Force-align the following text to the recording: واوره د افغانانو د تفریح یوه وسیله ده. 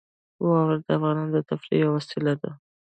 واوره 0.43 0.77
د 0.85 0.87
افغانانو 0.97 1.33
د 1.35 1.37
تفریح 1.49 1.79
یوه 1.83 1.93
وسیله 1.97 2.33
ده. 2.41 2.51